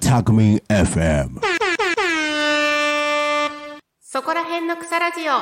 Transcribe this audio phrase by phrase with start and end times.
[0.00, 1.40] タクミン FM
[4.00, 5.32] そこら辺の草ラジオ。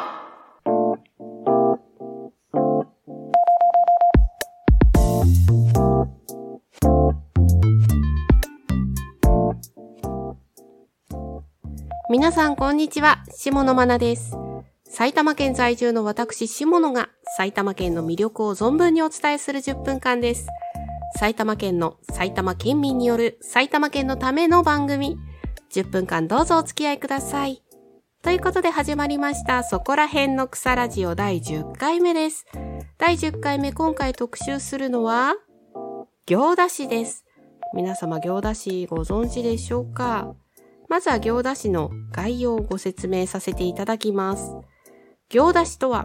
[12.08, 13.22] 皆さん、こんにちは。
[13.29, 14.52] 下野真奈です。
[14.95, 20.46] 埼玉県在住の私、下野が埼玉県の魅力を存分にお伝えする10分間です。
[21.16, 25.16] 埼玉県の埼玉県民による埼玉県のための番組。
[25.73, 27.62] 10分間どうぞお付き合いください。
[28.20, 32.45] ということで始まりました、そこら辺の草ラジオ第10回目です。
[32.98, 35.34] 第10回目、今回特集するのは、
[36.27, 37.24] 行田市です。
[37.74, 40.34] 皆様行田市ご存知でしょうか？
[40.90, 44.54] まずは行田市の概要をご説明させていただきます。
[45.32, 46.04] 行田市とは、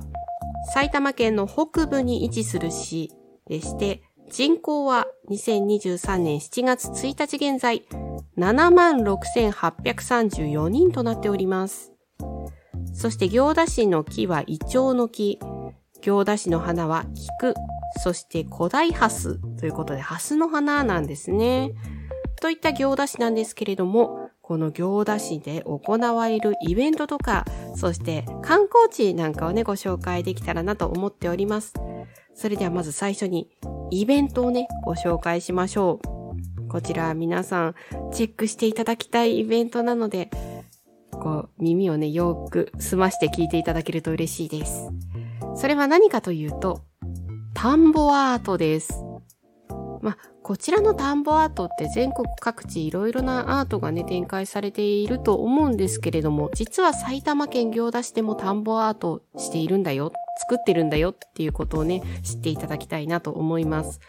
[0.73, 3.11] 埼玉県の北部に位置する市
[3.49, 7.83] でして、人口は2023年7月1日現在、
[8.37, 11.91] 76,834人となっております。
[12.93, 15.41] そして行田市の木はイチョウの木。
[16.01, 17.53] 行田市の花は菊。
[18.01, 21.73] そして古代ハスということで、ハスの花なんですね。
[22.39, 27.43] といった行田市なんですけれども、この行田市で行われるイベントとか、
[27.75, 31.73] そして観光地なんかをね、ご紹介できたらなと思っております。
[32.33, 33.49] それではまず最初に、
[33.91, 35.99] イベントをね、ご紹介しましょ
[36.65, 36.69] う。
[36.69, 37.75] こちら皆さん
[38.13, 40.29] チェックしていただきたいイベントなので、
[41.11, 44.89] こう耳をね、よく澄まして聞いていただけると嬉しいです。
[45.55, 46.83] それは何かというと、
[47.53, 49.03] 田んぼアートです。
[50.01, 63.99] まあ、こちらの田んぼアートって全国各地いろいろなアートがね、展開されていると思うんですけれども、実は埼玉県行田市でも田んぼアートしているんだよ、作ってるんだよっていうことをね、知っていただきたいなと思います。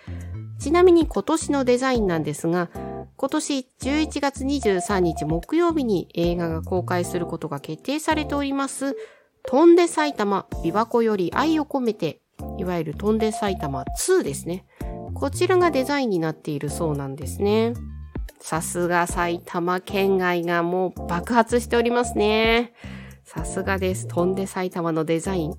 [0.60, 2.70] ちなみに今年のデザインなんですが、
[3.16, 8.96] 今年11月23日木曜日に映画が公開することが決定されております、
[9.42, 12.20] 飛んで埼玉、琵琶湖より愛を込めて、
[12.58, 14.66] いわゆる飛んで埼玉2ですね。
[15.18, 17.74] こちらがデザインになっているそうなんですね。
[18.40, 22.72] さすが埼玉県外がもう爆発しておりますね。
[23.24, 24.06] さすがです。
[24.06, 25.58] 飛んで埼玉のデザイン。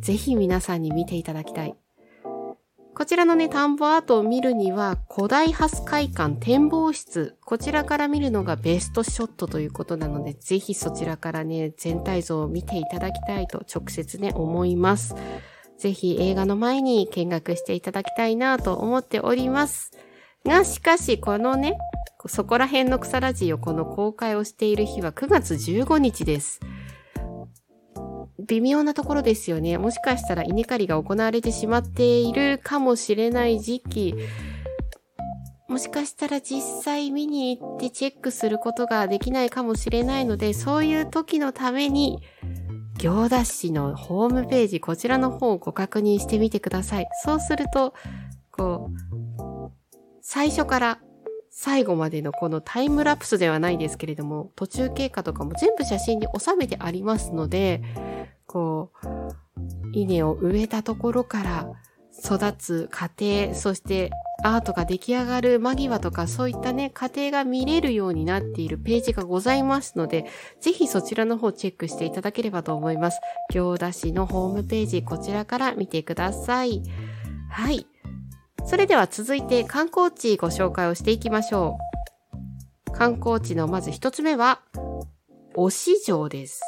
[0.00, 1.76] ぜひ皆さんに見ていただきたい。
[2.94, 15.14] こちらのね、田んぼアートを見るには、古代ハス会館展望室、こちらから見るのがベストショットということなので、ぜひそちらからね、全体像を見ていただきたいと直接ね、思います。
[15.78, 19.92] ぜひ映画の前に見学していただきたいなと思っております。
[20.44, 21.76] が、しかし、このね、
[22.26, 26.60] そこら辺の草ラジオ、この公開をしている日は9月15日です。
[28.46, 29.76] 微妙なところですよね。
[29.76, 34.14] もしかしたら稲刈りが行われてしまっているかもしれない時期。
[35.68, 42.20] もしかしたら実際見に行ってチェックすることができないかもしれないので、そういう時のために、
[42.98, 47.08] 行田市のホームページ、こちらの方をご確認してみてください。
[47.24, 47.94] そうすると、
[48.50, 49.70] こう、
[50.22, 50.98] 最初から
[51.50, 57.82] 最後までのこのタイムラプスではないですけれども、途中経過とかも全部写真に収めてありますので、
[58.46, 59.06] こう、
[59.92, 61.72] 稲を植えたところから
[62.24, 64.10] 育つ過程、そして
[64.46, 70.24] アートが出来上がる間際とかそういったね、過程が見れるようになっているページがございますので、
[70.60, 73.18] ぜひそちらの方チェックしていただければと思います。
[73.52, 76.82] 行田市のホームページ、こちらから見てください。
[77.50, 77.86] はい。
[78.64, 81.76] それでは続いて観光地ご紹介をしていきましょ
[82.88, 82.92] う。
[82.92, 84.60] 観光地のまず一つ目は、
[85.56, 86.60] 忍城です。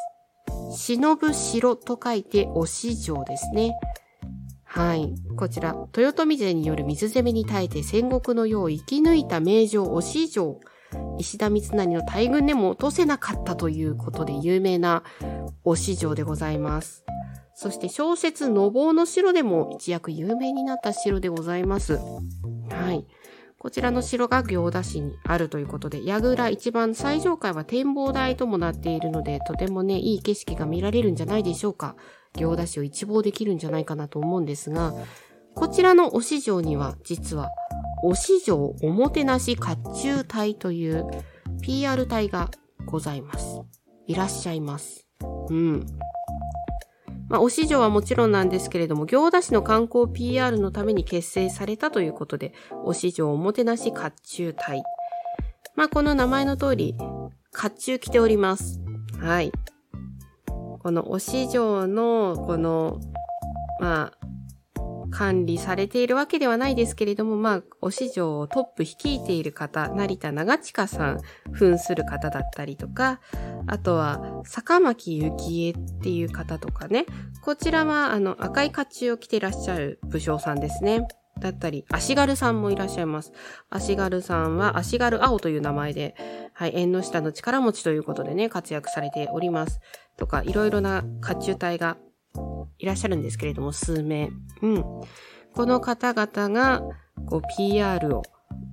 [0.77, 3.75] 忍ぶ城と書いて忍城ですね。
[4.69, 5.15] はい。
[5.37, 10.61] こちら、豊臣勢による水攻めに耐えて戦国の世を生き抜いた名城忍城。
[11.19, 15.03] 石田三成の大軍でも落とせなかったということで有名な
[15.65, 17.05] 忍城でございます。
[17.55, 21.99] そして小説、のぼうの城でも一躍有名になった城でございます。
[22.71, 23.06] はい。
[23.58, 31.96] こちらの城が行田市にあるということで、櫓一番最上階は展望台ともなっているので、とてもね、いい景色が見られるんじゃないでしょうか。
[32.37, 34.94] 行田市を一望できるんじゃないかなと思うんですが、
[35.56, 37.50] こちらの忍城には、実は、
[38.05, 41.04] 忍城おもてなし甲冑隊という
[41.61, 42.50] PR 隊が
[42.87, 43.61] ございます。
[44.06, 45.08] いらっしゃいます。
[45.50, 45.87] うん。
[47.28, 52.54] まあ、お市場はもちろんなんですけれども、行田市の観光 PR のために結成されたということで、
[52.84, 54.82] お市場おもてなし甲冑隊。
[55.76, 58.80] まあ、この名前の通り、甲冑着ております。
[59.20, 59.52] はい。
[60.80, 62.98] このお市場の、この、
[63.80, 64.18] まあ、
[65.10, 71.20] 管理されているわけではないですけれども、まあ、お市場をトップ率いている方、成田長近さん、
[71.52, 73.20] 扮する方だったりとか、
[73.66, 77.06] あとは、坂巻幸恵っていう方とかね、
[77.43, 81.06] こちらは、あの、赤い甲冑を着てらっしゃる武将さんですね。
[81.40, 83.32] だったり、足軽さんもいらっしゃいます。
[83.70, 86.16] 足軽さんは、足軽青という名前で、
[86.52, 89.81] はい、縁の下の力持ちということでね、活躍されております。
[90.16, 91.96] とか、いろいろな甲冑隊が
[92.78, 94.30] いらっしゃるんですけれども、数名。
[94.62, 94.84] うん。
[95.54, 96.82] この方々が、
[97.26, 98.22] こう、PR を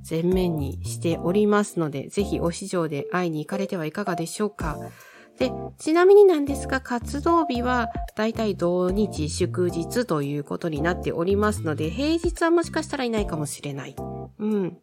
[0.10, 4.78] 前面にしておりますので、ぜひお市場で会いに行かれてはいかがでしょうか。
[5.38, 13.96] で、ちなみになんですが、活動日はだいたい土日祝日ということになっておりますので、平日はもしかしたらいないかもしれない。
[14.40, 14.78] うん。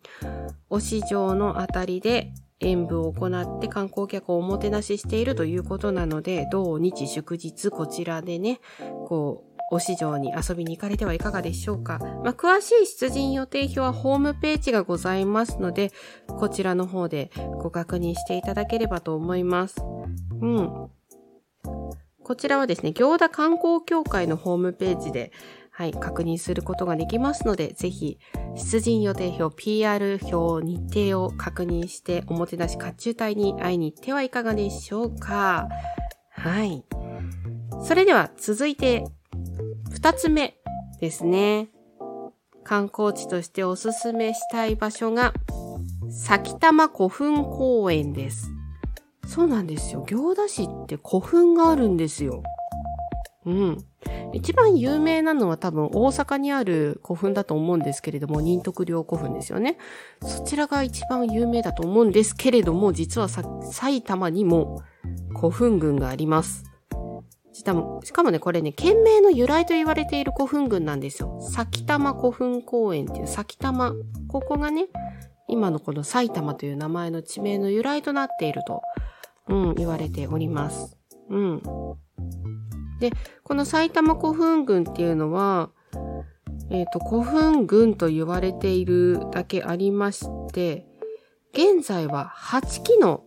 [0.69, 2.33] お市場のあたりで
[2.63, 8.61] 演舞を行って観光客をおもてなししているということなので、土日祝日こちらでね、
[9.07, 11.99] こう、お市場に遊びに行かれてはいかがでしょうか。
[11.99, 15.93] まあ、詳しい出陣予定表はホームページがございますので、
[16.27, 17.31] こちらの方で
[17.63, 19.83] ご確認していただければと思います。
[20.43, 20.91] うん。
[22.23, 25.33] こちらはですね、行田観光協会のホームページで、
[25.83, 28.17] はい、確認することができますので、ぜひ、
[28.55, 35.69] 出陣予定表、PR 表、日程を確認して、おもてなし甲冑隊に会いに行ってはいかがでしょうか。
[36.31, 36.85] はい。
[37.83, 39.03] それでは、続いて、
[39.91, 40.57] 二つ目
[41.01, 41.71] ですね。
[42.63, 45.35] 観光地としておすすめしたい場所が、
[46.13, 48.53] 咲玉古墳公園です。
[49.27, 50.05] そうなんですよ。
[50.07, 52.45] 行田市って古墳があるんですよ。
[53.47, 53.85] うん。
[54.33, 59.79] 一番有名なのは多分大阪にある古墳だと思うんですけれども、仁徳陵古墳ですよね。
[60.23, 64.83] そちらが一番有名だと思うんですけれども、実は埼玉にも
[65.37, 66.65] 古墳群があります。
[67.53, 71.39] しかも、しかもね、これね、県名の由来と言われている古墳群なんですよ。
[71.41, 73.93] 埼玉古墳公園っていう埼玉。
[74.29, 74.87] ここがね、
[75.49, 78.81] 今のこの埼玉という名前の地名の由来となっていると、
[79.49, 80.97] うん、言われております。
[81.29, 81.63] うん。
[83.03, 83.11] で、
[83.43, 85.71] この埼玉古墳群っていうのは、
[86.71, 90.87] えっ、ー、と、古墳群と言われているだけありまして、
[91.53, 93.25] 現在は8基の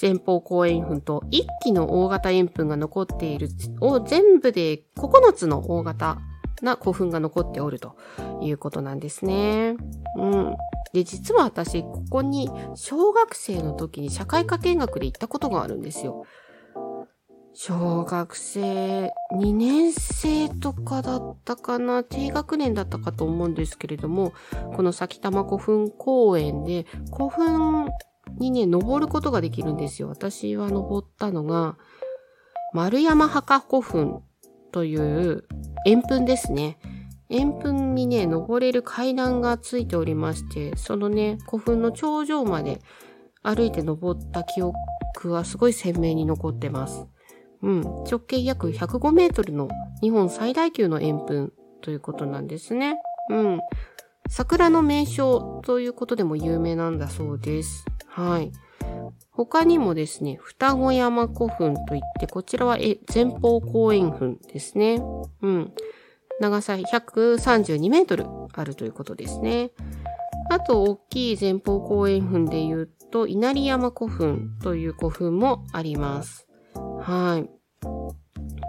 [0.00, 3.50] 前方後円墳と1基の大型円墳が残っている、
[3.82, 6.18] を全部で9つの大型
[6.62, 7.98] な古墳が残っておると
[8.40, 9.76] いうことなんですね。
[10.16, 10.56] うん。
[10.94, 16.24] で、実は私、ここに小学生の時に社会科見学で行ったことがあるんですよ。
[17.62, 22.02] 小学生2年生とかだったかな？
[22.02, 24.32] 低学年だったかと思うんですけれども、
[24.76, 27.90] この崎玉古墳公園で古墳
[28.38, 30.08] にね、登ることができるんですよ。
[30.08, 31.76] 私は登ったのが、
[32.72, 34.22] 丸山墓古墳
[34.72, 35.44] という
[35.84, 36.78] 円墳ですね。
[37.28, 42.80] 円墳にね、登れる階段がついておりまして、そのね、古墳の頂上まで
[43.42, 44.74] 歩いて登った記憶
[45.30, 47.04] はすごい鮮明に残ってます。
[47.62, 49.68] うん、直径約105メートルの
[50.00, 51.52] 日本最大級の円墳
[51.82, 52.96] ということなんですね。
[53.28, 53.60] うん。
[54.28, 57.84] 桜の名所ということでも有名なんだそうです。
[58.06, 58.52] はい。
[59.30, 62.78] 他にもですね、双子山古墳といって、こちらは
[63.12, 65.02] 前方後円墳ですね。
[65.42, 65.72] うん。
[66.40, 69.72] 長さ132メートルあるということですね。
[70.50, 76.49] あと、大きい前方後円墳で言うと、稲荷山古墳という古墳もあります。
[77.00, 77.50] はい。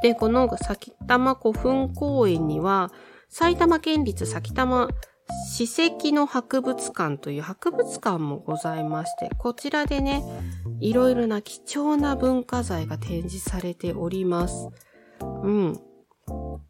[0.02, 2.92] で、この埼玉古墳公園には、
[3.30, 4.90] 埼玉県立埼玉
[5.48, 10.24] 史跡の博物館という博物館もございまして、こちらでね、
[10.80, 14.70] いろいろな貴重な文化財が展示されております。
[15.44, 15.80] うん。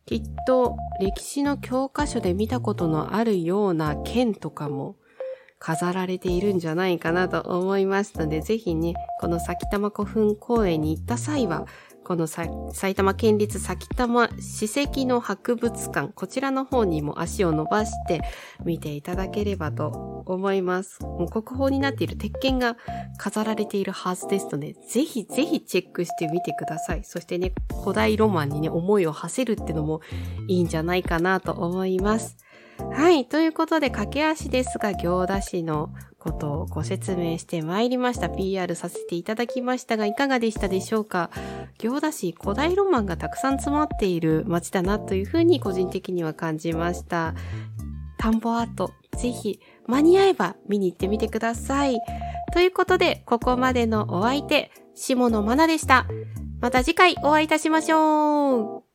[0.06, 4.96] きっと歴史の教科書で見たことのあるような剣とかも
[5.62, 11.68] 飾られているんじゃないかなと思いますので、ぜひね、この埼玉古墳公園に行った際は、
[12.04, 12.50] この埼
[12.96, 18.22] 玉県立埼玉史跡の博物館、こちらの方にも足を伸ばして
[18.66, 21.04] 見ていただければと思います。
[21.04, 22.76] もう国宝になっている鉄剣が
[23.20, 27.04] 飾られているはずですので、ぜひぜひチェックしてみてください。
[27.04, 27.54] そしてね、
[27.84, 30.02] 古代ロマンにね、思いを馳せるってのも
[30.48, 32.36] いいんじゃないかなと思います。
[32.94, 33.26] はい。
[33.26, 38.30] ということで、駆け足ですが、行田市のことをご説明してまいりました。
[38.30, 41.30] PR させていただきましたが、いかがでしたでしょうか？
[41.80, 47.34] 行田市古代ロマンがたくさん詰まっている街だなというふうに個人的には感じました。
[48.18, 52.00] 田んぼアート、ぜひ間に合えば見に行ってみてください。
[52.54, 56.06] ということで、ここまでのお相手、下野まなでした。
[56.60, 58.91] また次回お会いいたしましょう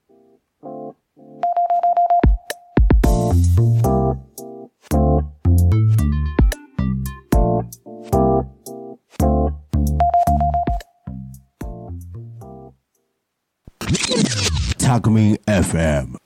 [14.97, 16.17] タクミン FM